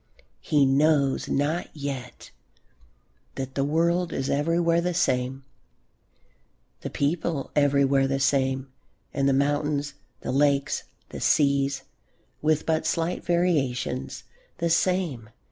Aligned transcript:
He 0.39 0.65
knows 0.65 1.29
not 1.29 1.69
yet 1.77 2.31
that 3.35 3.53
the 3.53 3.63
world 3.63 4.11
is 4.11 4.31
everywhere 4.31 4.81
the 4.81 4.95
same, 4.95 5.45
the 6.79 6.89
people 6.89 7.51
everywhere 7.55 8.07
the 8.07 8.19
same, 8.19 8.69
and 9.13 9.29
the 9.29 9.33
mountains, 9.33 9.93
the 10.21 10.31
lakes, 10.31 10.85
the 11.09 11.19
seas, 11.21 11.83
with 12.41 12.65
but 12.65 12.87
slight 12.87 13.23
variations, 13.23 14.23
the 14.57 14.71
same. 14.71 15.29